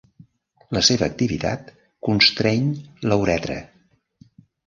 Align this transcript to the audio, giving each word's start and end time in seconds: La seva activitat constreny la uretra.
La 0.75 0.81
seva 0.87 1.05
activitat 1.11 1.67
constreny 2.09 2.71
la 3.11 3.17
uretra. 3.27 3.59